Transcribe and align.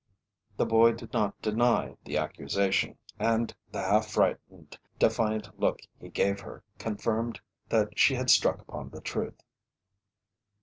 The 0.57 0.65
boy 0.65 0.93
did 0.93 1.13
not 1.13 1.39
deny 1.43 1.95
the 2.05 2.17
accusation, 2.17 2.97
and 3.19 3.53
the 3.71 3.83
half 3.83 4.07
frightened, 4.07 4.79
defiant 4.97 5.59
look 5.59 5.79
he 5.99 6.09
gave 6.09 6.39
her, 6.39 6.63
confirmed 6.79 7.39
that 7.69 7.99
she 7.99 8.15
had 8.15 8.31
struck 8.31 8.59
upon 8.63 8.89
the 8.89 9.01
truth. 9.01 9.43